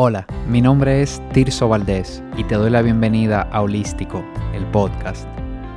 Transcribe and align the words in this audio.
Hola, 0.00 0.28
mi 0.46 0.60
nombre 0.60 1.02
es 1.02 1.20
Tirso 1.32 1.68
Valdés 1.68 2.22
y 2.36 2.44
te 2.44 2.54
doy 2.54 2.70
la 2.70 2.82
bienvenida 2.82 3.42
a 3.42 3.62
Holístico, 3.62 4.24
el 4.54 4.64
podcast, 4.66 5.26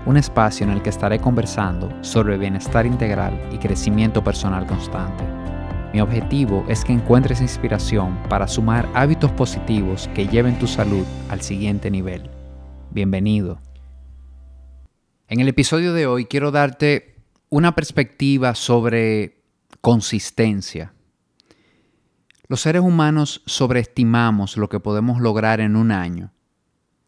un 0.05 0.15
espacio 0.15 0.63
en 0.63 0.71
el 0.71 0.83
que 0.83 0.91
estaré 0.91 1.17
conversando 1.17 1.91
sobre 2.03 2.37
bienestar 2.37 2.85
integral 2.85 3.33
y 3.51 3.57
crecimiento 3.57 4.23
personal 4.23 4.67
constante. 4.67 5.23
Mi 5.91 6.01
objetivo 6.01 6.63
es 6.69 6.85
que 6.85 6.93
encuentres 6.93 7.41
inspiración 7.41 8.15
para 8.29 8.47
sumar 8.47 8.87
hábitos 8.93 9.31
positivos 9.31 10.07
que 10.13 10.27
lleven 10.27 10.59
tu 10.59 10.67
salud 10.67 11.03
al 11.29 11.41
siguiente 11.41 11.89
nivel. 11.89 12.29
Bienvenido. 12.91 13.59
En 15.29 15.39
el 15.39 15.47
episodio 15.47 15.93
de 15.93 16.05
hoy 16.05 16.25
quiero 16.25 16.51
darte 16.51 17.15
una 17.49 17.73
perspectiva 17.73 18.53
sobre 18.53 19.41
consistencia 19.81 20.93
los 22.47 22.61
seres 22.61 22.81
humanos 22.81 23.41
sobreestimamos 23.45 24.57
lo 24.57 24.69
que 24.69 24.79
podemos 24.79 25.21
lograr 25.21 25.59
en 25.61 25.75
un 25.75 25.91
año 25.91 26.31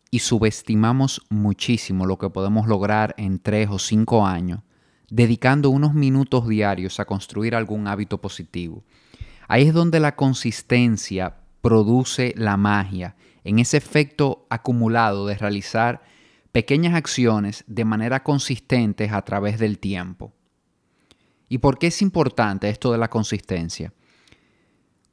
y 0.10 0.20
subestimamos 0.20 1.26
muchísimo 1.30 2.06
lo 2.06 2.18
que 2.18 2.30
podemos 2.30 2.68
lograr 2.68 3.16
en 3.18 3.40
tres 3.40 3.70
o 3.72 3.80
cinco 3.80 4.28
años, 4.28 4.62
dedicando 5.10 5.72
unos 5.72 5.96
minutos 5.96 6.48
diarios 6.48 7.00
a 7.00 7.06
construir 7.06 7.56
algún 7.56 7.88
hábito 7.88 8.22
positivo. 8.22 8.84
Ahí 9.48 9.64
es 9.64 9.74
donde 9.74 10.00
la 10.00 10.16
consistencia 10.16 11.38
produce 11.62 12.34
la 12.38 12.58
magia, 12.58 13.16
en 13.44 13.60
ese 13.60 13.78
efecto 13.78 14.46
acumulado 14.50 15.26
de 15.26 15.36
realizar 15.36 16.04
pequeñas 16.52 16.94
acciones 16.94 17.64
de 17.68 17.84
manera 17.84 18.22
consistente 18.22 19.10
a 19.10 19.24
través 19.24 19.58
del 19.58 19.80
tiempo. 19.80 20.34
¿Y 21.50 21.58
por 21.58 21.80
qué 21.80 21.88
es 21.88 22.02
importante 22.02 22.70
esto 22.70 22.92
de 22.92 23.00
la 23.00 23.10
consistencia? 23.10 23.94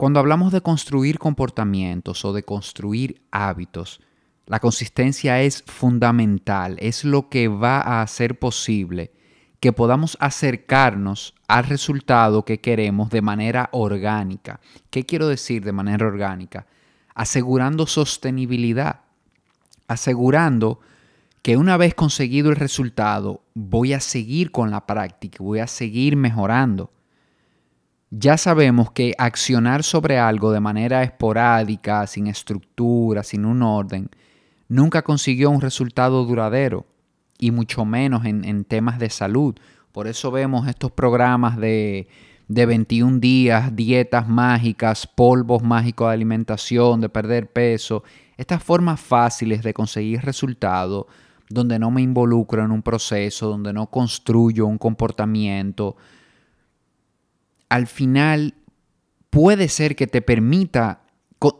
Cuando 0.01 0.19
hablamos 0.19 0.51
de 0.51 0.63
construir 0.63 1.19
comportamientos 1.19 2.25
o 2.25 2.33
de 2.33 2.43
construir 2.43 3.21
hábitos, 3.31 4.01
la 4.47 4.59
consistencia 4.59 5.43
es 5.43 5.63
fundamental, 5.67 6.79
es 6.81 7.05
lo 7.05 7.29
que 7.29 7.49
va 7.49 7.83
a 7.83 8.01
hacer 8.01 8.39
posible 8.39 9.13
que 9.61 9.75
podamos 9.75 10.17
acercarnos 10.19 11.35
al 11.49 11.65
resultado 11.65 12.47
que 12.47 12.63
queremos 12.63 13.11
de 13.11 13.21
manera 13.21 13.69
orgánica. 13.73 14.61
¿Qué 14.89 15.05
quiero 15.05 15.29
decir 15.29 15.63
de 15.63 15.73
manera 15.73 16.07
orgánica? 16.07 16.67
Asegurando 17.15 17.87
sostenibilidad, 17.87 19.01
asegurando 19.87 20.81
que 21.43 21.59
una 21.59 21.77
vez 21.77 21.95
conseguido 21.95 22.49
el 22.49 22.57
resultado 22.57 23.43
voy 23.53 23.93
a 23.93 24.01
seguir 24.01 24.51
con 24.51 24.71
la 24.71 24.87
práctica, 24.87 25.45
voy 25.45 25.59
a 25.59 25.67
seguir 25.67 26.17
mejorando 26.17 26.91
ya 28.11 28.37
sabemos 28.37 28.91
que 28.91 29.15
accionar 29.19 29.83
sobre 29.85 30.19
algo 30.19 30.53
de 30.53 30.61
manera 30.61 31.03
esporádica, 31.03 32.07
sin 32.07 32.27
estructura, 32.27 33.23
sin 33.23 33.45
un 33.45 33.63
orden, 33.63 34.11
nunca 34.69 35.03
consiguió 35.03 35.51
un 35.51 35.61
resultado 35.61 36.25
duradero, 36.25 36.87
y 37.39 37.53
mucho 37.53 37.85
menos 37.85 38.27
en, 38.27 38.65
temas 38.65 38.99
de 38.99 39.09
salud. 39.09 39.55
Por 39.93 40.07
eso 40.07 40.31
vemos 40.31 40.69
estos 40.69 40.93
programas 40.93 41.57
de, 41.57 42.07
de 42.49 42.67
21 42.67 43.19
días, 43.19 43.75
dietas 43.75 44.29
mágicas, 44.29 45.07
polvos 45.07 45.63
mágicos 45.63 46.09
de 46.09 46.15
alimentación, 46.15 47.01
de 47.01 47.09
perder 47.09 47.51
peso, 47.51 48.05
estas 48.37 48.63
formas 48.63 49.01
fáciles 49.01 49.63
de 49.63 49.73
conseguir 49.73 50.21
resultados 50.21 51.07
donde 51.49 51.79
no 51.79 51.91
me 51.91 52.01
involucro 52.01 52.65
en 52.65 52.71
un 52.71 52.83
proceso, 52.83 53.49
donde 53.49 53.73
no 53.73 53.89
construyo 53.89 54.67
un 54.67 54.79
comportamiento, 54.79 55.97
al 57.71 57.87
final 57.87 58.55
puede 59.31 59.69
ser 59.69 59.97
que 59.97 60.07
te 60.07 60.21
permita 60.21 61.01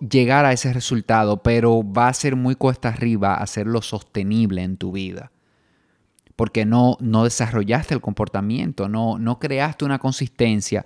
llegar 0.01 0.45
a 0.45 0.53
ese 0.53 0.73
resultado, 0.73 1.43
pero 1.43 1.83
va 1.83 2.09
a 2.09 2.15
ser 2.15 2.37
muy 2.37 2.55
cuesta 2.55 2.91
arriba 2.91 3.37
hacerlo 3.37 3.81
sostenible 3.81 4.63
en 4.63 4.77
tu 4.77 4.93
vida. 4.93 5.31
Porque 6.37 6.67
no, 6.67 6.99
no 7.01 7.25
desarrollaste 7.25 7.95
el 7.95 8.01
comportamiento, 8.01 8.89
no, 8.89 9.19
no 9.19 9.39
creaste 9.39 9.85
una 9.85 9.99
consistencia 9.99 10.85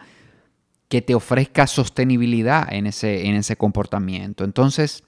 que 0.88 1.02
te 1.02 1.14
ofrezca 1.14 1.66
sostenibilidad 1.66 2.72
en 2.72 2.86
ese, 2.86 3.26
en 3.26 3.34
ese 3.34 3.56
comportamiento. 3.56 4.44
Entonces, 4.44 5.02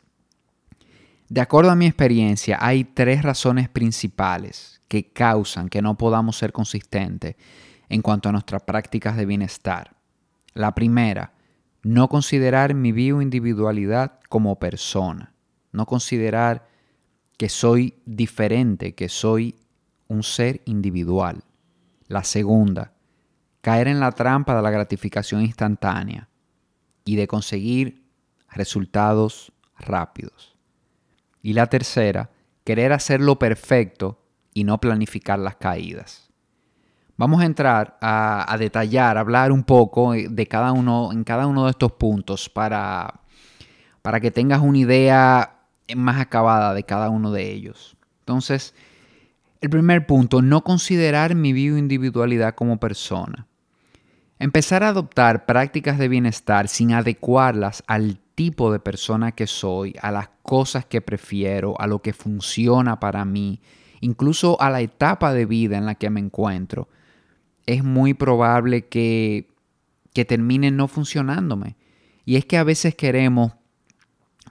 de 1.29 1.41
acuerdo 1.41 1.71
a 1.71 1.77
mi 1.77 1.87
experiencia, 1.87 2.59
hay 2.61 2.85
tres 2.85 3.23
razones 3.23 3.69
principales 3.69 4.81
que 4.89 5.13
causan 5.13 5.69
que 5.69 5.83
no 5.83 5.99
podamos 5.99 6.37
ser 6.37 6.53
consistentes 6.53 7.37
en 7.89 8.03
cuanto 8.03 8.29
a 8.29 8.33
nuestras 8.33 8.63
prácticas 8.63 9.17
de 9.17 9.27
bienestar. 9.27 9.96
La 10.57 10.75
primera, 10.75 11.35
no 11.83 12.09
considerar 12.09 12.73
mi 12.73 12.91
bioindividualidad 12.91 14.21
como 14.31 14.59
persona, 14.59 15.35
no 15.71 15.85
considerar 15.85 16.67
que 17.37 17.51
soy 17.51 18.01
diferente, 18.07 18.95
que 18.95 19.11
soy 19.11 19.55
un 20.09 20.23
ser 20.23 20.63
individual. 20.65 21.45
La 22.09 22.25
segunda, 22.25 22.95
caer 23.61 23.87
en 23.89 24.01
la 24.01 24.13
trampa 24.13 24.57
de 24.57 24.63
la 24.63 24.71
gratificación 24.71 25.43
instantánea 25.43 26.31
y 27.05 27.17
de 27.17 27.29
conseguir 27.29 28.07
resultados 28.49 29.53
rápidos. 29.79 30.57
Y 31.43 31.53
la 31.53 31.67
tercera, 31.67 32.31
querer 32.65 32.95
hacerlo 32.95 33.39
perfecto 33.39 34.25
y 34.55 34.65
no 34.65 34.81
planificar 34.81 35.39
las 35.39 35.57
caídas. 35.57 36.26
Vamos 37.19 37.41
a 37.41 37.47
entrar 37.47 37.97
a, 38.03 38.57
detallar, 38.59 39.17
a 39.17 39.21
hablar 39.21 39.51
un 39.51 39.65
poco 39.65 40.13
de 40.13 40.47
cada 40.47 40.73
uno, 40.73 41.13
en 41.13 41.25
cada 41.25 41.47
uno 41.47 41.65
de 41.65 41.71
estos 41.71 41.93
puntos 41.93 42.51
para, 42.51 43.21
para 44.03 44.21
que 44.21 44.31
tengas 44.31 44.61
una 44.61 44.77
idea 44.77 45.61
más 45.95 46.21
acabada 46.21 46.75
de 46.75 46.83
cada 46.83 47.09
uno 47.09 47.33
de 47.33 47.51
ellos. 47.51 47.97
Entonces, 48.21 48.75
el 49.63 49.71
primer 49.71 50.07
punto, 50.07 50.43
no 50.43 50.63
considerar 50.63 51.35
mi 51.35 51.55
bioindividualidad 51.55 52.55
como 52.55 52.79
persona. 52.79 53.47
Empezar 54.39 54.83
a 54.83 54.89
adoptar 54.89 55.47
prácticas 55.47 55.97
de 55.97 56.09
bienestar 56.09 56.69
sin 56.69 56.93
adecuarlas 56.93 57.83
al 57.87 58.19
tipo 58.35 58.71
de 58.71 58.79
persona 58.79 59.33
que 59.33 59.47
soy, 59.47 59.97
a 60.03 60.11
las 60.11 60.29
cosas 60.43 60.85
que 60.85 61.01
prefiero, 61.01 61.81
a 61.81 61.87
lo 61.87 62.03
que 62.03 62.13
funciona 62.13 63.01
para 63.01 63.25
mí, 63.25 63.63
incluso 64.03 64.61
a 64.61 64.69
la 64.69 64.83
etapa 64.83 65.33
de 65.33 65.47
vida 65.47 65.79
en 65.79 65.87
la 65.87 65.95
que 65.95 66.11
me 66.11 66.21
encuentro 66.21 66.89
es 67.67 67.85
muy 67.85 68.15
probable 68.15 68.87
que, 68.87 69.49
que 70.15 70.25
termine 70.25 70.71
no 70.71 70.89
funcionándome. 70.89 71.77
Y 72.25 72.37
es 72.37 72.47
que 72.47 72.57
a 72.57 72.65
veces 72.65 72.95
queremos 72.95 73.53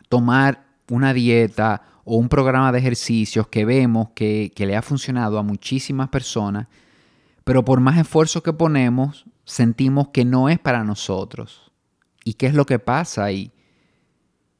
tomar 0.10 0.66
una 0.90 1.14
dieta 1.14 1.82
o 2.04 2.18
un 2.18 2.30
programa 2.30 2.72
de 2.72 2.80
ejercicios 2.80 3.48
que 3.48 3.66
vemos 3.66 4.10
que, 4.14 4.52
que, 4.56 4.66
le 4.66 4.76
ha 4.76 4.82
funcionado 4.82 5.40
a 5.40 5.44
muchísimas 5.44 6.10
personas, 6.10 6.68
pero 7.44 7.66
por 7.66 7.80
más 7.80 7.98
esfuerzo 7.98 8.44
que 8.44 8.54
ponemos, 8.54 9.26
sentimos 9.44 10.10
que 10.10 10.26
no 10.26 10.50
es 10.50 10.60
para 10.60 10.84
nosotros. 10.84 11.72
¿Y 12.24 12.34
qué 12.34 12.48
es 12.48 12.54
lo 12.54 12.66
que 12.66 12.80
pasa 12.80 13.24
ahí? 13.24 13.52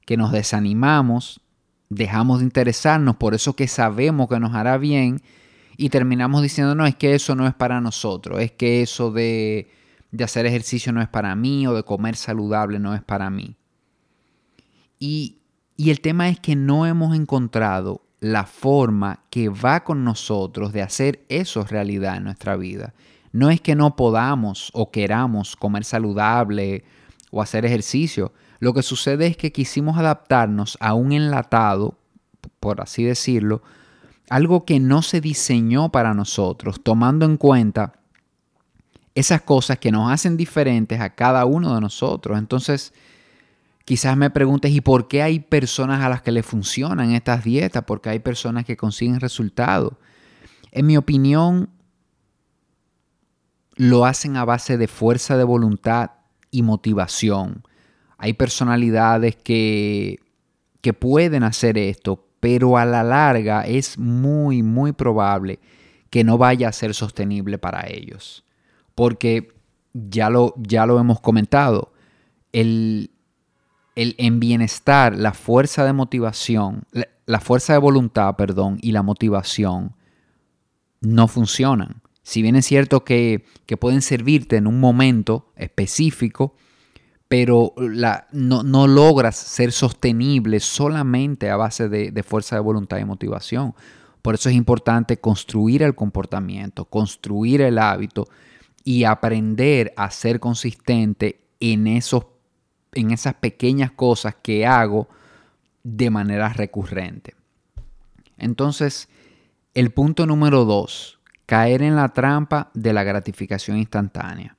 Que 0.06 0.18
nos 0.18 0.32
desanimamos, 0.32 1.42
dejamos 1.90 2.40
de 2.40 2.46
interesarnos 2.46 3.16
por 3.16 3.34
eso 3.34 3.56
que 3.56 3.68
sabemos 3.68 4.28
que 4.30 4.40
nos 4.40 4.54
hará 4.56 4.78
bien 4.78 5.22
y 5.78 5.90
terminamos 5.90 6.42
diciendo, 6.42 6.76
no, 6.76 6.86
es 6.86 6.96
que 6.96 7.16
eso 7.16 7.36
no 7.36 7.48
es 7.48 7.54
para 7.54 7.82
nosotros, 7.82 8.40
es 8.40 8.52
que 8.52 8.82
eso 8.82 9.12
de, 9.12 9.70
de 10.12 10.24
hacer 10.24 10.46
ejercicio 10.46 10.92
no 10.94 11.02
es 11.02 11.08
para 11.08 11.36
mí 11.36 11.68
o 11.68 11.74
de 11.74 11.84
comer 11.84 12.16
saludable 12.16 12.80
no 12.80 12.94
es 12.94 13.02
para 13.02 13.30
mí. 13.30 13.56
Y, 15.00 15.40
y 15.76 15.90
el 15.90 16.02
tema 16.02 16.30
es 16.30 16.40
que 16.40 16.56
no 16.56 16.86
hemos 16.86 17.16
encontrado 17.16 18.02
la 18.20 18.46
forma 18.46 19.24
que 19.30 19.50
va 19.50 19.84
con 19.84 20.04
nosotros 20.04 20.72
de 20.72 20.82
hacer 20.82 21.26
eso 21.30 21.64
realidad 21.64 22.18
en 22.18 22.24
nuestra 22.24 22.56
vida. 22.56 22.94
No 23.32 23.50
es 23.50 23.60
que 23.60 23.76
no 23.76 23.98
podamos 23.98 24.72
o 24.74 24.92
queramos 24.92 25.56
comer 25.58 25.84
saludable 25.84 26.86
o 27.32 27.42
hacer 27.42 27.66
ejercicio. 27.66 28.32
Lo 28.60 28.74
que 28.74 28.82
sucede 28.82 29.28
es 29.28 29.36
que 29.36 29.52
quisimos 29.52 29.98
adaptarnos 29.98 30.78
a 30.80 30.94
un 30.94 31.12
enlatado, 31.12 31.98
por 32.62 32.82
así 32.82 33.04
decirlo, 33.04 33.62
algo 34.30 34.66
que 34.66 34.80
no 34.80 35.02
se 35.02 35.22
diseñó 35.22 35.90
para 35.90 36.14
nosotros, 36.14 36.82
tomando 36.82 37.26
en 37.26 37.38
cuenta 37.38 37.94
esas 39.14 39.42
cosas 39.42 39.80
que 39.80 39.92
nos 39.92 40.12
hacen 40.12 40.36
diferentes 40.36 41.00
a 41.00 41.16
cada 41.16 41.46
uno 41.46 41.74
de 41.74 41.82
nosotros. 41.82 42.38
Entonces, 42.38 42.94
quizás 43.86 44.18
me 44.18 44.30
preguntes, 44.30 44.72
¿y 44.72 44.82
por 44.82 45.08
qué 45.08 45.22
hay 45.24 45.40
personas 45.40 46.04
a 46.04 46.10
las 46.10 46.22
que 46.22 46.32
le 46.32 46.44
funcionan 46.44 47.12
estas 47.12 47.44
dietas? 47.44 47.84
Porque 47.86 48.10
hay 48.10 48.20
personas 48.20 48.66
que 48.66 48.76
consiguen 48.76 49.20
resultados. 49.20 49.94
En 50.72 50.86
mi 50.86 50.98
opinión, 50.98 51.70
lo 53.76 54.06
hacen 54.06 54.36
a 54.38 54.46
base 54.46 54.78
de 54.78 54.88
fuerza 54.88 55.38
de 55.38 55.44
voluntad 55.44 56.12
y 56.52 56.62
motivación. 56.64 57.64
Hay 58.18 58.34
personalidades 58.34 59.36
que, 59.36 60.20
que 60.82 60.94
pueden 60.94 61.44
hacer 61.44 61.78
esto, 61.78 62.25
pero 62.46 62.78
a 62.78 62.86
la 62.86 63.02
larga 63.02 63.64
es 63.64 63.98
muy, 63.98 64.62
muy 64.62 64.92
probable 64.92 65.60
que 66.12 66.24
no 66.24 66.38
vaya 66.38 66.68
a 66.70 66.74
ser 66.74 66.94
sostenible 66.94 67.58
para 67.58 67.88
ellos. 67.90 68.46
Porque 68.94 69.48
ya 69.94 70.30
lo, 70.30 70.54
ya 70.58 70.86
lo 70.86 71.00
hemos 71.00 71.20
comentado, 71.22 71.92
el, 72.54 73.10
el, 73.96 74.14
en 74.20 74.40
bienestar, 74.40 75.16
la 75.16 75.34
fuerza 75.34 75.86
de 75.86 75.94
motivación, 75.94 76.84
la, 77.26 77.40
fuerza 77.40 77.74
de 77.74 77.80
voluntad, 77.80 78.36
perdón, 78.36 78.78
y 78.80 78.92
la 78.92 79.02
motivación 79.02 79.96
no 81.02 81.28
funcionan. 81.28 82.04
Si 82.22 82.44
bien 82.44 82.56
es 82.56 82.68
cierto 82.68 83.04
que, 83.04 83.44
pueden 83.80 84.04
servirte 84.04 84.58
en 84.58 84.68
un 84.68 84.80
momento 84.80 85.52
específico, 85.56 86.56
pero 87.28 87.74
la, 87.78 88.28
no, 88.32 88.88
logras 88.88 89.36
ser 89.36 89.72
sostenible 89.72 90.60
solamente 90.60 91.50
a 91.50 91.58
base 91.58 91.90
de, 91.90 92.12
de 92.12 92.24
fuerza 92.24 92.56
de 92.56 92.62
voluntad 92.62 93.00
y 93.00 93.06
motivación. 93.06 93.74
Por 94.22 94.36
eso 94.36 94.50
es 94.50 94.56
importante 94.56 95.18
construir 95.18 95.84
el 95.84 95.96
comportamiento, 95.96 96.86
construir 96.86 97.62
el 97.62 97.78
hábito 97.78 98.28
y 98.84 99.04
aprender 99.04 99.94
a 99.98 100.12
ser 100.12 100.40
consistente 100.40 101.42
en 101.60 101.88
esos 101.88 102.26
en 102.96 103.12
esas 103.12 103.36
pequeñas 103.36 103.92
cosas 103.92 104.36
que 104.42 104.66
hago 104.66 105.08
de 105.84 106.10
manera 106.10 106.50
recurrente. 106.50 107.36
Entonces, 108.38 109.08
el 109.74 109.92
punto 109.92 110.26
número 110.26 110.66
dos, 110.66 111.20
caer 111.46 111.84
en 111.84 111.96
la 111.96 112.10
trampa 112.10 112.72
de 112.74 112.94
la 112.94 113.04
gratificación 113.04 113.78
instantánea. 113.78 114.58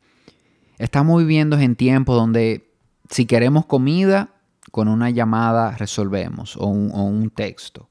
Estamos 0.79 1.19
viviendo 1.21 1.59
en 1.59 1.77
tiempos 1.77 2.17
donde 2.17 2.73
si 3.11 3.27
queremos 3.27 3.67
comida, 3.67 4.31
con 4.73 4.89
una 4.89 5.11
llamada 5.11 5.71
resolvemos 5.73 6.57
o 6.57 6.67
un, 6.67 7.31
texto. 7.31 7.89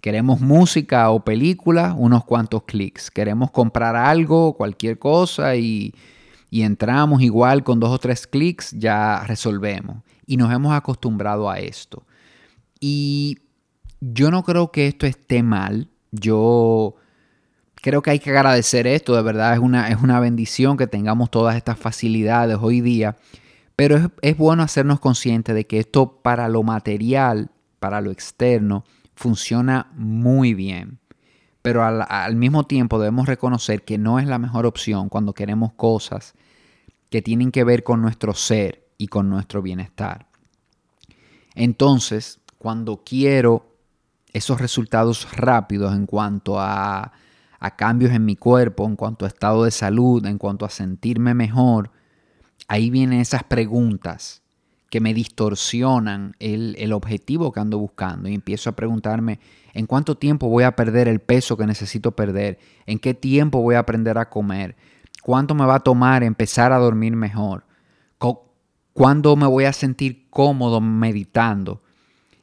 Queremos 0.00 0.40
música 0.40 1.10
o 1.10 1.24
película, 1.24 1.94
unos 1.96 2.24
cuantos 2.24 2.64
clics. 2.64 3.10
Queremos 3.10 3.50
comprar 3.50 3.96
algo, 3.96 4.54
cualquier 4.54 4.98
cosa 4.98 5.56
y 5.56 5.94
y 6.50 6.62
entramos 6.62 7.22
igual 7.22 7.62
con 7.62 7.78
dos 7.80 7.90
o 7.90 7.98
tres 7.98 8.26
clics, 8.26 8.72
ya 8.72 9.24
resolvemos. 9.26 10.02
Y 10.26 10.36
nos 10.36 10.52
hemos 10.52 10.72
acostumbrado 10.72 11.50
a 11.50 11.58
esto. 11.58 12.06
Y 12.80 13.38
yo 14.00 14.30
no 14.30 14.42
creo 14.42 14.70
que 14.70 14.86
esto 14.86 15.06
esté 15.06 15.42
mal. 15.42 15.90
Yo 16.10 16.94
creo 17.80 18.02
que 18.02 18.10
hay 18.10 18.18
que 18.18 18.30
agradecer 18.30 18.86
esto, 18.86 19.14
de 19.14 19.22
verdad 19.22 19.52
es 19.54 19.58
una, 19.58 19.88
es 19.88 20.00
una 20.02 20.20
bendición 20.20 20.76
que 20.76 20.86
tengamos 20.86 21.30
todas 21.30 21.56
estas 21.56 21.78
facilidades 21.78 22.58
hoy 22.60 22.80
día. 22.80 23.16
Pero 23.76 24.10
es, 24.22 24.36
bueno 24.36 24.62
hacernos 24.62 25.00
conscientes 25.00 25.54
de 25.54 25.66
que 25.66 25.78
esto 25.78 26.20
para 26.22 26.48
lo 26.48 26.62
material, 26.62 27.50
para 27.78 28.00
lo 28.00 28.10
externo, 28.10 28.84
funciona 29.14 29.88
muy 29.94 30.54
bien 30.54 30.98
pero 31.68 31.84
al, 31.84 32.34
mismo 32.36 32.64
tiempo 32.64 32.98
debemos 32.98 33.26
reconocer 33.26 33.84
que 33.84 33.98
no 33.98 34.18
es 34.18 34.26
la 34.26 34.38
mejor 34.38 34.64
opción 34.64 35.10
cuando 35.10 35.34
queremos 35.34 35.74
cosas 35.74 36.34
que 37.10 37.20
tienen 37.20 37.50
que 37.50 37.62
ver 37.62 37.82
con 37.84 38.00
nuestro 38.00 38.32
ser 38.32 38.86
y 38.96 39.08
con 39.08 39.28
nuestro 39.28 39.60
bienestar. 39.60 40.28
Entonces, 41.54 42.40
cuando 42.56 43.02
quiero 43.04 43.66
esos 44.32 44.62
resultados 44.62 45.30
rápidos 45.36 45.94
en 45.94 46.06
cuanto 46.06 46.58
a, 46.58 47.12
a, 47.58 47.76
cambios 47.76 48.12
en 48.12 48.24
mi 48.24 48.36
cuerpo, 48.36 48.86
en 48.86 48.96
cuanto 48.96 49.24
a 49.24 49.28
estado 49.28 49.64
de 49.64 49.70
salud, 49.70 50.24
en 50.26 50.38
cuanto 50.38 50.64
a 50.64 50.70
sentirme 50.70 51.34
mejor, 51.34 51.90
ahí 52.66 52.90
vienen 52.90 53.20
esas 53.20 53.44
preguntas 53.44 54.42
que 54.90 55.00
me 55.00 55.12
distorsionan 55.12 56.34
el, 56.38 56.74
el 56.78 56.92
objetivo 56.92 57.52
que 57.52 57.60
ando 57.60 57.78
buscando 57.78 58.28
y 58.28 58.34
empiezo 58.34 58.70
a 58.70 58.76
preguntarme, 58.76 59.38
¿En 59.78 59.86
cuánto 59.86 60.16
tiempo 60.16 60.48
voy 60.48 60.64
a 60.64 60.74
perder 60.74 61.06
el 61.06 61.20
peso 61.20 61.56
que 61.56 61.64
necesito 61.64 62.10
perder? 62.10 62.58
¿En 62.84 62.98
qué 62.98 63.14
tiempo 63.14 63.62
voy 63.62 63.76
a 63.76 63.78
aprender 63.78 64.18
a 64.18 64.28
comer? 64.28 64.74
¿Cuánto 65.22 65.54
me 65.54 65.66
va 65.66 65.76
a 65.76 65.80
tomar 65.80 66.24
empezar 66.24 66.72
a 66.72 66.78
dormir 66.78 67.14
mejor? 67.14 67.64
¿Cuándo 68.92 69.36
me 69.36 69.46
voy 69.46 69.66
a 69.66 69.72
sentir 69.72 70.28
cómodo 70.30 70.80
meditando? 70.80 71.80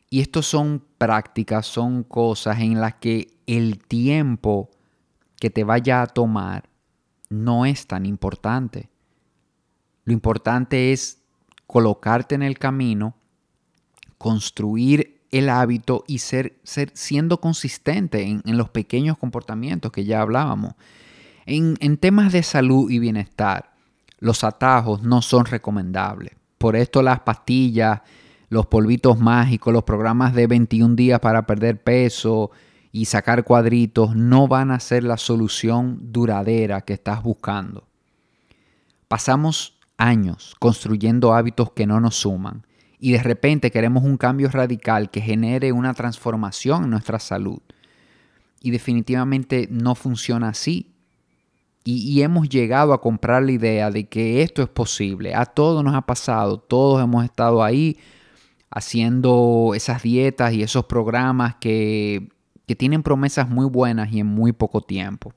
Y 0.09 0.21
estos 0.21 0.45
son 0.45 0.81
prácticas, 0.97 1.65
son 1.65 2.03
cosas 2.03 2.62
en 2.62 2.79
las 2.79 2.94
que 2.95 3.27
el 3.47 3.79
tiempo 3.79 4.69
que 5.45 5.51
te 5.51 5.63
vaya 5.63 6.01
a 6.01 6.07
tomar 6.07 6.71
no 7.30 7.68
es 7.68 7.86
tan 7.86 8.07
importante. 8.07 8.89
Lo 10.03 10.12
importante 10.12 10.92
es 10.92 11.21
colocarte 11.68 12.33
en 12.33 12.42
el 12.42 12.57
camino, 12.57 13.15
construir 14.18 15.21
el 15.30 15.50
hábito 15.50 16.03
y 16.07 16.18
ser, 16.18 16.57
ser 16.63 16.89
siendo 16.95 17.42
consistente 17.42 18.24
en, 18.24 18.57
los 18.57 18.69
pequeños 18.69 19.19
comportamientos 19.19 19.92
que 19.92 20.03
ya 20.03 20.21
hablábamos. 20.21 20.74
En, 21.45 21.77
en 21.80 21.98
temas 21.98 22.33
de 22.33 22.41
salud 22.41 22.89
y 22.89 22.98
bienestar, 22.98 23.75
los 24.18 24.44
atajos 24.44 25.03
no 25.03 25.21
son 25.21 25.45
recomendables. 25.45 26.33
Por 26.57 26.75
esto 26.75 27.03
las 27.03 27.19
pastillas, 27.19 28.01
los 28.50 28.65
polvitos 28.65 29.19
mágicos, 29.19 29.71
los 29.71 29.83
programas 29.83 30.33
de 30.33 30.48
21 30.48 30.95
días 30.95 31.19
para 31.19 31.45
perder 31.45 31.83
peso 31.83 32.50
y 32.95 33.03
sacar 33.03 33.44
cuadritos 33.44 34.15
no 34.15 34.47
van 34.47 34.71
a 34.71 34.80
ser 34.80 35.03
la 35.03 35.18
solución 35.18 36.00
duradera 36.13 36.80
que 36.80 36.94
estás 36.94 37.21
buscando. 37.21 37.89
Pasamos 39.09 39.77
años 39.97 40.56
construyendo 40.59 41.33
hábitos 41.33 41.74
que 41.74 41.88
no 41.88 42.00
nos 42.00 42.15
suman 42.15 42.65
y 42.97 43.12
de 43.12 43.21
repente 43.21 43.69
queremos 43.69 44.06
un 44.06 44.15
cambio 44.15 44.47
radical 44.47 45.12
que 45.12 45.19
genere 45.19 45.74
una 45.74 45.94
transformación 45.94 46.86
en 46.86 46.92
nuestra 46.92 47.19
salud. 47.19 47.59
Y 48.62 48.71
definitivamente 48.71 49.68
no 49.69 49.94
funciona 49.95 50.48
así. 50.48 50.94
Y, 51.83 52.21
hemos 52.21 52.48
llegado 52.48 52.94
a 52.94 53.01
comprar 53.01 53.44
la 53.44 53.51
idea 53.51 53.91
de 53.91 54.07
que 54.07 54.41
esto 54.41 54.63
es 54.63 54.69
posible. 54.69 55.36
A 55.36 55.45
todos 55.45 55.83
nos 55.83 55.95
ha 55.95 56.01
pasado, 56.01 56.59
todos 56.59 57.03
hemos 57.03 57.25
estado 57.25 57.62
ahí 57.62 58.00
haciendo 58.71 59.74
esas 59.75 60.01
dietas 60.01 60.53
y 60.53 60.63
esos 60.63 60.86
programas 60.86 61.56
que, 61.57 62.30
que 62.67 62.75
tienen 62.75 63.03
promesas 63.03 63.50
muy 63.50 63.65
buenas 63.65 64.12
y 64.12 64.19
en 64.19 64.27
muy 64.27 64.51
poco 64.51 64.81
tiempo. 64.81 65.33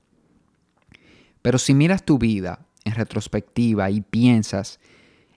Pero 1.42 1.58
si 1.58 1.74
miras 1.74 2.04
tu 2.04 2.18
vida 2.18 2.66
en 2.84 2.94
retrospectiva 2.94 3.90
y 3.90 4.00
piensas 4.00 4.80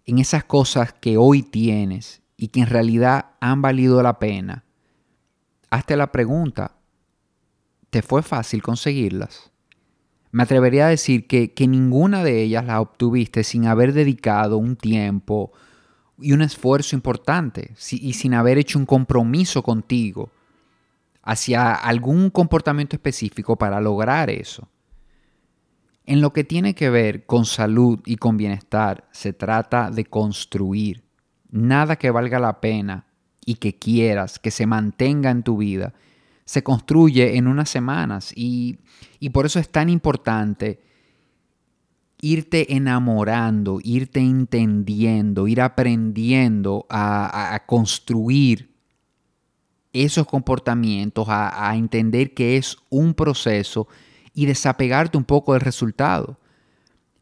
en 0.05 0.19
esas 0.19 0.43
cosas 0.43 0.93
que 0.93 1.17
hoy 1.17 1.43
tienes 1.43 2.21
y 2.38 2.47
que 2.47 2.61
en 2.61 2.67
realidad 2.67 3.31
han 3.39 3.61
valido 3.61 4.01
la 4.01 4.19
pena, 4.19 4.63
hazte 5.69 5.95
la 5.95 6.11
pregunta, 6.11 6.75
¿te 7.89 8.01
fue 8.01 8.23
fácil 8.23 8.61
conseguirlas? 8.61 9.51
Me 10.31 10.43
atrevería 10.43 10.88
a 10.88 10.89
decir 10.89 11.27
que, 11.27 11.53
ninguna 11.67 12.23
de 12.23 12.41
ellas 12.41 12.65
las 12.65 12.79
obtuviste 12.79 13.43
sin 13.43 13.65
haber 13.65 13.91
dedicado 13.91 14.57
un 14.57 14.77
tiempo 14.77 15.51
y 16.17 16.31
un 16.31 16.41
esfuerzo 16.41 16.95
importante 16.95 17.73
y 17.91 18.13
sin 18.13 18.33
haber 18.33 18.57
hecho 18.57 18.79
un 18.79 18.85
compromiso 18.85 19.61
contigo 19.61 20.31
hacia 21.23 21.73
algún 21.73 22.29
comportamiento 22.29 22.95
específico 22.95 23.57
para 23.57 23.79
lograr 23.79 24.29
eso. 24.29 24.67
En 26.05 26.21
lo 26.21 26.33
que 26.33 26.43
tiene 26.43 26.73
que 26.73 26.89
ver 26.89 27.25
con 27.25 27.45
salud 27.45 27.99
y 28.05 28.17
con 28.17 28.37
bienestar, 28.37 29.07
se 29.11 29.33
trata 29.33 29.91
de 29.91 30.05
construir 30.05 31.03
nada 31.51 31.97
que 31.97 32.11
valga 32.11 32.39
la 32.39 32.59
pena 32.59 33.05
y 33.45 33.55
que 33.55 33.77
quieras 33.77 34.39
que 34.39 34.51
se 34.51 34.65
mantenga 34.65 35.29
en 35.29 35.43
tu 35.43 35.57
vida, 35.57 35.93
se 36.45 36.63
construye 36.63 37.37
en 37.37 37.47
unas 37.47 37.69
semanas 37.69 38.33
y, 38.35 38.79
por 39.31 39.45
eso 39.45 39.59
es 39.59 39.69
tan 39.69 39.89
importante 39.89 40.81
irte 42.19 42.75
enamorando, 42.75 43.79
irte 43.83 44.19
entendiendo, 44.19 45.47
ir 45.47 45.61
aprendiendo 45.61 46.85
a, 46.89 47.63
construir 47.67 48.70
esos 49.93 50.25
comportamientos, 50.25 51.27
a, 51.29 51.75
entender 51.75 52.33
que 52.33 52.57
es 52.57 52.77
un 52.89 53.13
proceso 53.13 53.88
y 54.33 54.45
desapegarte 54.45 55.17
un 55.17 55.25
poco 55.25 55.53
del 55.53 55.62
resultado. 55.62 56.39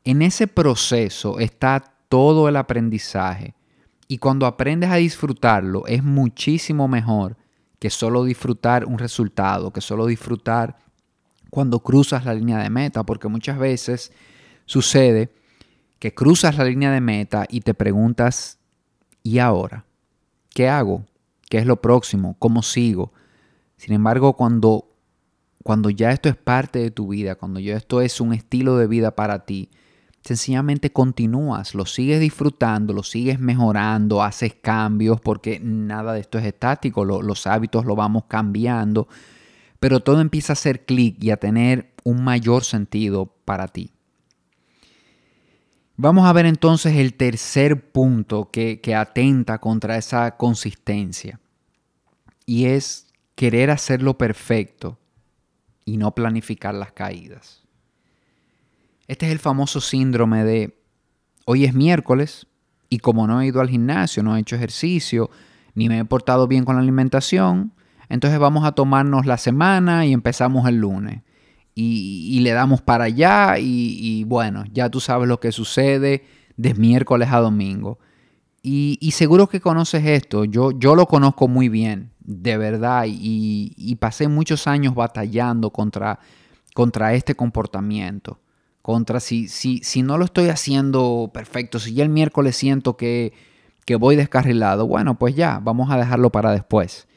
En 0.03 0.21
ese 0.21 0.47
proceso 0.47 1.39
está 1.39 1.95
todo 2.07 2.47
el 2.47 2.55
aprendizaje 2.55 3.55
y 4.07 4.17
cuando 4.17 4.45
aprendes 4.45 4.89
a 4.89 4.95
disfrutarlo, 4.95 5.85
es 5.88 6.03
muchísimo 6.03 6.88
mejor 6.88 7.38
que 7.79 7.89
solo 7.89 8.23
disfrutar 8.23 8.85
un 8.85 8.99
resultado, 8.99 9.71
que 9.71 9.81
solo 9.81 10.05
disfrutar 10.05 10.77
cuando 11.49 11.79
cruzas 11.79 12.25
la 12.25 12.33
línea 12.33 12.59
de 12.59 12.69
meta, 12.69 13.03
porque 13.03 13.27
muchas 13.27 13.57
veces 13.57 14.11
sucede 14.65 15.31
que 15.97 16.13
cruzas 16.13 16.57
la 16.57 16.65
línea 16.65 16.91
de 16.91 17.01
meta 17.01 17.45
y 17.49 17.61
te 17.61 17.73
preguntas, 17.73 18.59
¿y 19.23 19.39
ahora? 19.39 19.85
¿Qué 20.53 20.69
hago? 20.69 21.05
¿Qué 21.49 21.57
es 21.57 21.65
lo 21.65 21.81
próximo? 21.81 22.35
¿Cómo 22.39 22.61
sigo? 22.61 23.11
Sin 23.75 23.93
embargo, 23.93 24.33
cuando, 24.33 24.95
cuando 25.63 25.89
ya 25.89 26.11
esto 26.11 26.29
es 26.29 26.35
parte 26.35 26.79
de 26.79 26.91
tu 26.91 27.09
vida, 27.09 27.35
cuando 27.35 27.59
ya 27.59 27.75
esto 27.75 28.01
es 28.01 28.21
un 28.21 28.33
estilo 28.33 28.77
de 28.77 28.87
vida 28.87 29.15
para 29.15 29.45
ti, 29.45 29.69
sencillamente 30.23 30.91
continúas, 30.91 31.73
lo 31.73 31.85
sigues 31.85 32.19
disfrutando, 32.19 32.93
lo 32.93 33.03
sigues 33.03 33.39
mejorando, 33.39 34.21
haces 34.21 34.53
cambios, 34.61 35.19
porque 35.21 35.59
nada 35.59 36.13
de 36.13 36.19
esto 36.19 36.37
es 36.37 36.45
estático, 36.45 37.03
los 37.03 37.47
hábitos 37.47 37.85
lo 37.85 37.95
vamos 37.95 38.25
cambiando, 38.27 39.07
pero 39.79 40.01
todo 40.01 40.21
empieza 40.21 40.51
a 40.51 40.55
hacer 40.55 40.85
clic 40.85 41.23
y 41.23 41.31
a 41.31 41.37
tener 41.37 41.93
un 42.03 42.23
mayor 42.23 42.63
sentido 42.63 43.33
para 43.45 43.67
ti. 43.67 43.91
Vamos 46.01 46.25
a 46.25 46.31
ver 46.31 46.45
entonces 46.45 46.95
el 46.95 47.13
tercer 47.15 47.91
punto 47.91 48.51
que, 48.51 48.79
atenta 48.95 49.57
contra 49.57 49.97
esa 49.97 50.37
consistencia 50.37 51.41
y 52.45 52.67
es 52.67 53.07
querer 53.35 53.69
hacerlo 53.69 54.17
perfecto 54.17 54.97
y 55.83 55.97
no 55.97 56.15
planificar 56.15 56.73
las 56.73 56.93
caídas. 56.93 57.63
Este 59.09 59.25
es 59.25 59.33
el 59.33 59.39
famoso 59.39 59.81
síndrome 59.81 60.45
de 60.45 60.79
hoy 61.43 61.65
es 61.65 61.73
miércoles 61.73 62.47
y 62.87 62.99
como 62.99 63.27
no 63.27 63.41
he 63.41 63.47
ido 63.47 63.59
al 63.59 63.67
gimnasio, 63.67 64.23
no 64.23 64.37
he 64.37 64.39
hecho 64.39 64.55
ejercicio, 64.55 65.29
ni 65.75 65.89
me 65.89 65.99
he 65.99 66.05
portado 66.05 66.47
bien 66.47 66.63
con 66.63 66.77
la 66.77 66.81
alimentación, 66.81 67.73
entonces 68.07 68.39
vamos 68.39 68.63
a 68.63 68.71
tomarnos 68.71 69.25
la 69.25 69.37
semana 69.37 70.05
y 70.05 70.13
empezamos 70.13 70.65
el 70.65 70.77
lunes 70.77 71.23
y, 71.81 72.39
le 72.41 72.51
damos 72.51 72.81
para 72.81 73.05
allá 73.05 73.55
y, 73.57 74.24
bueno, 74.25 74.65
ya 74.74 74.89
tú 74.89 75.00
sabes 75.00 75.27
lo 75.27 75.39
que 75.39 75.51
sucede 75.51 76.25
de 76.57 76.74
miércoles 76.74 77.29
a 77.31 77.39
domingo. 77.39 78.00
Y, 78.62 79.12
seguro 79.13 79.48
que 79.48 79.62
conoces 79.62 80.05
esto, 80.05 80.43
yo, 80.45 80.71
yo 80.71 80.95
lo 80.95 81.05
conozco 81.07 81.48
muy 81.48 81.69
bien, 81.69 82.12
de 82.19 82.57
verdad, 82.57 83.05
y, 83.07 83.95
pasé 83.95 84.27
muchos 84.27 84.67
años 84.67 84.93
batallando 84.93 85.69
contra, 85.69 86.19
contra 86.74 87.13
este 87.13 87.36
comportamiento, 87.36 88.39
contra 88.81 89.19
si, 89.19 89.48
si, 89.48 89.79
si 89.79 90.01
no 90.01 90.17
lo 90.17 90.25
estoy 90.25 90.50
haciendo 90.50 91.31
perfecto, 91.33 91.79
si 91.79 91.93
ya 91.93 92.03
el 92.03 92.09
miércoles 92.09 92.57
siento 92.57 92.98
que, 92.98 93.33
que 93.86 93.95
voy 93.95 94.17
descarrilado, 94.17 94.86
bueno, 94.86 95.17
pues 95.17 95.36
ya, 95.36 95.59
vamos 95.63 95.89
a 95.91 95.98
dejarlo 95.98 96.29
para 96.29 96.51
después. 96.51 97.07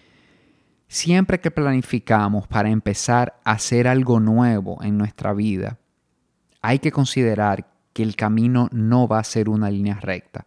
Siempre 0.93 1.41
que 1.41 1.51
planificamos 1.51 2.47
para 2.47 2.69
empezar 2.69 3.41
a 3.45 3.53
hacer 3.53 3.89
algo 3.89 4.21
nuevo 4.21 4.77
en 4.83 4.99
nuestra 4.99 5.33
vida, 5.33 5.79
hay 6.61 6.81
que 6.81 6.93
considerar 6.93 7.67
que 7.95 8.03
el 8.03 8.15
camino 8.15 8.69
no 8.73 9.09
va 9.09 9.19
a 9.19 9.25
ser 9.25 9.49
una 9.49 9.71
línea 9.71 9.95
recta. 9.95 10.45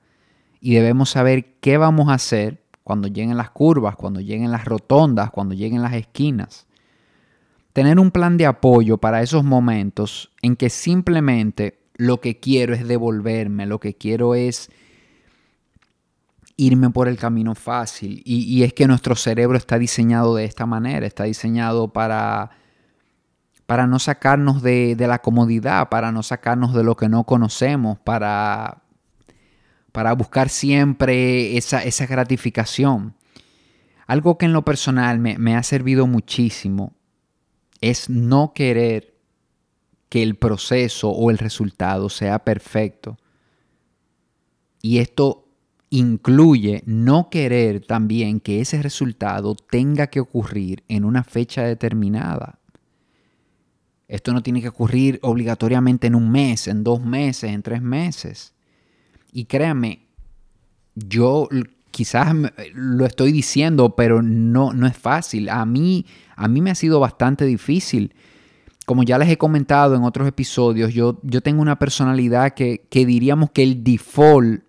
Y 0.61 0.75
debemos 0.75 1.09
saber 1.09 1.55
qué 1.61 1.79
vamos 1.79 2.09
a 2.09 2.13
hacer 2.13 2.61
cuando 2.83 3.07
lleguen 3.07 3.37
las 3.37 3.49
curvas, 3.49 3.95
cuando 3.95 4.19
lleguen 4.19 4.51
las 4.51 4.65
rotondas, 4.65 5.31
cuando 5.31 5.55
lleguen 5.55 5.81
las 5.81 5.93
esquinas. 5.93 6.67
Tener 7.73 7.99
un 7.99 8.11
plan 8.11 8.37
de 8.37 8.45
apoyo 8.45 8.99
para 8.99 9.23
esos 9.23 9.43
momentos 9.43 10.31
en 10.43 10.55
que 10.57 10.69
simplemente 10.69 11.79
lo 11.95 12.21
que 12.21 12.39
quiero 12.39 12.75
es 12.75 12.87
devolverme, 12.87 13.65
lo 13.65 13.79
que 13.79 13.95
quiero 13.95 14.35
es 14.35 14.69
irme 16.57 16.89
por 16.89 17.07
el 17.07 17.17
camino 17.17 17.55
fácil. 17.55 18.21
Y, 18.25 18.63
es 18.63 18.73
que 18.73 18.87
nuestro 18.87 19.15
cerebro 19.15 19.57
está 19.57 19.77
diseñado 19.77 20.35
de 20.35 20.45
esta 20.45 20.65
manera, 20.65 21.05
está 21.05 21.25
diseñado 21.25 21.89
para, 21.89 22.51
para 23.65 23.87
no 23.87 23.99
sacarnos 23.99 24.61
de, 24.61 24.95
la 24.97 25.21
comodidad, 25.21 25.89
para 25.89 26.11
no 26.11 26.23
sacarnos 26.23 26.73
de 26.73 26.83
lo 26.83 26.95
que 26.95 27.09
no 27.09 27.25
conocemos, 27.25 27.99
para, 27.99 28.83
para 29.91 30.13
buscar 30.13 30.49
siempre 30.49 31.57
esa, 31.57 31.83
esa 31.83 32.05
gratificación. 32.05 33.15
Algo 34.07 34.37
que 34.37 34.45
en 34.45 34.53
lo 34.53 34.63
personal 34.63 35.19
me, 35.19 35.37
me 35.37 35.55
ha 35.55 35.63
servido 35.63 36.07
muchísimo 36.07 36.93
es 37.81 38.09
no 38.09 38.53
querer 38.53 39.15
que 40.09 40.23
el 40.23 40.35
proceso 40.35 41.09
o 41.09 41.31
el 41.31 41.37
resultado 41.37 42.09
sea 42.09 42.39
perfecto. 42.39 43.17
Y 44.81 44.99
esto 44.99 45.44
incluye 45.97 46.83
no 46.85 47.29
querer 47.29 47.79
también 47.79 48.39
que 48.41 48.59
ese 48.59 48.81
resultado 48.81 49.55
tenga 49.55 50.07
que 50.07 50.19
ocurrir 50.19 50.83
en 50.89 51.05
una 51.05 51.23
fecha 51.23 51.63
determinada. 51.63 52.59
Esto 54.07 54.33
no 54.33 54.43
tiene 54.43 54.61
que 54.61 54.67
ocurrir 54.67 55.19
obligatoriamente 55.23 56.07
en 56.07 56.15
un 56.15 56.29
mes, 56.29 56.67
en 56.67 56.83
dos 56.83 57.01
meses, 57.01 57.51
en 57.51 57.63
tres 57.63 57.81
meses. 57.81 58.53
Y 59.31 59.45
créanme, 59.45 60.07
yo 60.95 61.47
quizás 61.91 62.35
lo 62.73 63.05
estoy 63.05 63.31
diciendo, 63.31 63.95
pero 63.95 64.21
no, 64.21 64.73
no 64.73 64.87
es 64.87 64.97
fácil. 64.97 65.49
A 65.49 65.65
mí, 65.65 66.05
a 66.35 66.47
mí 66.49 66.61
me 66.61 66.71
ha 66.71 66.75
sido 66.75 66.99
bastante 66.99 67.45
difícil. 67.45 68.13
Como 68.85 69.03
ya 69.03 69.17
les 69.17 69.29
he 69.29 69.37
comentado 69.37 69.95
en 69.95 70.03
otros 70.03 70.27
episodios, 70.27 70.93
yo, 70.93 71.19
yo 71.23 71.41
tengo 71.41 71.61
una 71.61 71.79
personalidad 71.79 72.53
que, 72.53 72.85
que 72.89 73.05
diríamos 73.05 73.49
que 73.51 73.63
el 73.63 73.83
default 73.83 74.65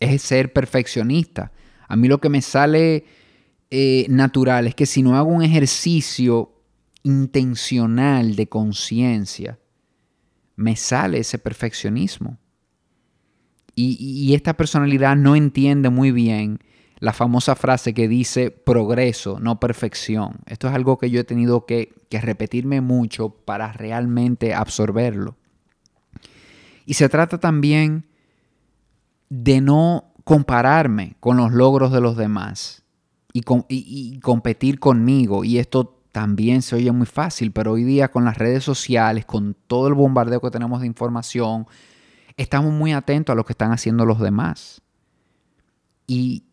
es 0.00 0.22
ser 0.22 0.52
perfeccionista. 0.52 1.52
A 1.88 1.96
mí 1.96 2.08
lo 2.08 2.18
que 2.18 2.28
me 2.28 2.42
sale 2.42 3.04
eh, 3.70 4.06
natural 4.08 4.66
es 4.66 4.74
que 4.74 4.86
si 4.86 5.02
no 5.02 5.16
hago 5.16 5.30
un 5.30 5.42
ejercicio 5.42 6.52
intencional 7.02 8.36
de 8.36 8.48
conciencia, 8.48 9.58
me 10.56 10.76
sale 10.76 11.18
ese 11.20 11.38
perfeccionismo. 11.38 12.38
Y, 13.80 14.34
esta 14.34 14.54
personalidad 14.54 15.14
no 15.14 15.36
entiende 15.36 15.88
muy 15.88 16.10
bien 16.10 16.58
la 16.98 17.12
famosa 17.12 17.54
frase 17.54 17.94
que 17.94 18.08
dice 18.08 18.50
progreso, 18.50 19.38
no 19.38 19.60
perfección. 19.60 20.40
Esto 20.46 20.66
es 20.66 20.74
algo 20.74 20.98
que 20.98 21.10
yo 21.10 21.20
he 21.20 21.24
tenido 21.24 21.64
que, 21.64 21.94
que 22.10 22.20
repetirme 22.20 22.80
mucho 22.80 23.30
para 23.30 23.72
realmente 23.72 24.52
absorberlo. 24.52 25.36
Y 26.86 26.94
se 26.94 27.08
trata 27.08 27.38
también 27.38 28.08
de 29.30 29.60
no 29.60 30.12
compararme 30.24 31.16
con 31.20 31.36
los 31.36 31.52
logros 31.52 31.92
de 31.92 32.00
los 32.00 32.16
demás 32.16 32.84
y, 33.32 34.20
competir 34.20 34.78
conmigo. 34.78 35.44
Y 35.44 35.58
esto 35.58 36.02
también 36.12 36.62
se 36.62 36.76
oye 36.76 36.92
muy 36.92 37.06
fácil, 37.06 37.52
pero 37.52 37.72
hoy 37.72 37.84
día 37.84 38.10
con 38.10 38.24
las 38.24 38.36
redes 38.36 38.64
sociales, 38.64 39.24
con 39.24 39.56
todo 39.66 39.88
el 39.88 39.94
bombardeo 39.94 40.40
que 40.40 40.50
tenemos 40.50 40.80
de 40.80 40.86
información, 40.86 41.66
estamos 42.36 42.72
muy 42.72 42.92
atentos 42.92 43.32
a 43.32 43.36
lo 43.36 43.44
que 43.44 43.52
están 43.52 43.72
haciendo 43.72 44.04
los 44.04 44.18
demás. 44.18 44.82
Y 46.06 46.44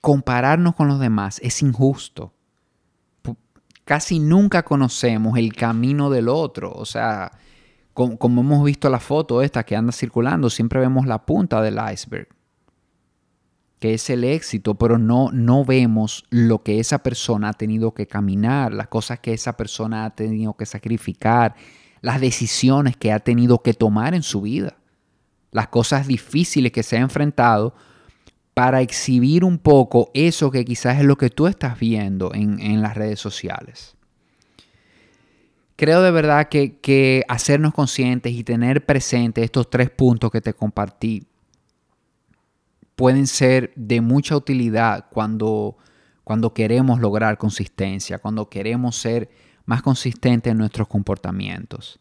compararnos 0.00 0.74
con 0.74 0.88
los 0.88 1.00
demás 1.00 1.40
es 1.42 1.62
injusto. 1.62 2.32
Casi 3.84 4.20
nunca 4.20 4.62
conocemos 4.62 5.36
el 5.38 5.54
camino 5.54 6.08
del 6.10 6.28
otro. 6.28 6.72
O 6.72 6.84
sea, 6.84 7.32
como, 7.94 8.40
hemos 8.40 8.64
visto 8.64 8.88
la 8.88 9.00
foto 9.00 9.42
esta 9.42 9.64
que 9.64 9.76
anda 9.76 9.92
circulando, 9.92 10.50
siempre 10.50 10.80
vemos 10.80 11.06
la 11.06 11.24
punta 11.24 11.60
del 11.60 11.78
iceberg, 11.92 12.28
que 13.78 13.94
es 13.94 14.08
el 14.10 14.24
éxito, 14.24 14.74
pero 14.74 14.98
no, 14.98 15.30
no 15.32 15.64
vemos 15.64 16.24
lo 16.30 16.62
que 16.62 16.78
esa 16.78 17.02
persona 17.02 17.50
ha 17.50 17.52
tenido 17.52 17.92
que 17.92 18.06
caminar, 18.06 18.72
las 18.72 18.88
cosas 18.88 19.20
que 19.20 19.32
esa 19.32 19.56
persona 19.56 20.04
ha 20.04 20.10
tenido 20.10 20.54
que 20.54 20.66
sacrificar, 20.66 21.54
las 22.00 22.20
decisiones 22.20 22.96
que 22.96 23.12
ha 23.12 23.20
tenido 23.20 23.62
que 23.62 23.74
tomar 23.74 24.14
en 24.14 24.22
su 24.22 24.42
vida, 24.42 24.76
las 25.50 25.68
cosas 25.68 26.06
difíciles 26.06 26.72
que 26.72 26.82
se 26.82 26.96
ha 26.96 27.00
enfrentado 27.00 27.74
para 28.54 28.80
exhibir 28.80 29.44
un 29.44 29.58
poco 29.58 30.10
eso 30.14 30.50
que 30.50 30.64
quizás 30.64 30.98
es 30.98 31.04
lo 31.04 31.16
que 31.16 31.30
tú 31.30 31.46
estás 31.46 31.78
viendo 31.78 32.32
en, 32.34 32.60
en 32.60 32.82
las 32.82 32.96
redes 32.96 33.20
sociales 33.20 33.96
creo 35.76 36.02
de 36.02 36.10
verdad 36.10 36.48
que, 36.48 37.24
hacernos 37.28 37.74
conscientes 37.74 38.32
y 38.32 38.44
tener 38.44 38.84
presentes 38.84 39.44
estos 39.44 39.70
tres 39.70 39.90
puntos 39.90 40.30
que 40.30 40.40
te 40.40 40.54
compartí 40.54 41.26
pueden 42.96 43.26
ser 43.26 43.72
de 43.74 44.00
mucha 44.00 44.36
utilidad 44.36 45.06
cuando, 45.10 45.76
cuando 46.24 46.52
queremos 46.54 47.00
lograr 47.00 47.38
consistencia, 47.38 48.18
cuando 48.18 48.48
queremos 48.48 48.96
ser 48.96 49.30
más 49.64 49.82
consistentes 49.82 50.50
en 50.50 50.58
nuestros 50.58 50.88
comportamientos. 50.88 51.98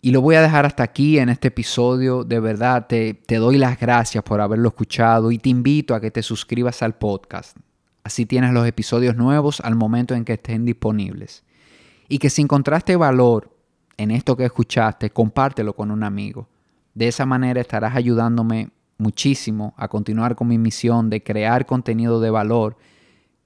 Y 0.00 0.10
lo 0.10 0.20
voy 0.20 0.34
a 0.34 0.42
dejar 0.42 0.66
hasta 0.66 0.82
aquí 0.82 1.18
en 1.18 1.28
este 1.28 1.48
episodio. 1.48 2.24
De 2.24 2.40
verdad, 2.40 2.86
te 2.86 3.16
doy 3.28 3.56
las 3.58 3.78
gracias 3.78 4.22
por 4.22 4.40
haberlo 4.40 4.68
escuchado 4.68 5.32
y 5.32 5.38
te 5.38 5.48
invito 5.48 5.94
a 5.94 6.00
que 6.00 6.10
te 6.10 6.22
suscribas 6.22 6.82
al 6.82 6.94
podcast. 6.96 7.56
Así 8.02 8.26
tienes 8.26 8.52
los 8.52 8.66
episodios 8.66 9.16
nuevos 9.16 9.60
al 9.60 9.76
momento 9.76 10.14
en 10.14 10.26
que 10.26 10.34
estén 10.34 10.66
disponibles. 10.66 11.42
Y 12.08 12.18
que 12.18 12.30
si 12.30 12.42
encontraste 12.42 12.96
valor 12.96 13.50
en 13.96 14.10
esto 14.10 14.36
que 14.36 14.44
escuchaste, 14.44 15.10
compártelo 15.10 15.74
con 15.74 15.90
un 15.90 16.02
amigo. 16.02 16.48
De 16.94 17.08
esa 17.08 17.26
manera 17.26 17.60
estarás 17.60 17.96
ayudándome 17.96 18.70
muchísimo 18.98 19.74
a 19.76 19.88
continuar 19.88 20.36
con 20.36 20.48
mi 20.48 20.58
misión 20.58 21.10
de 21.10 21.22
crear 21.22 21.66
contenido 21.66 22.20
de 22.20 22.30
valor 22.30 22.76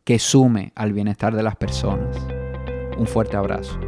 que 0.04 0.18
sume 0.18 0.72
al 0.74 0.92
bienestar 0.92 1.34
de 1.34 1.42
las 1.42 1.56
personas. 1.56 2.16
Un 2.98 3.06
fuerte 3.06 3.36
abrazo. 3.36 3.78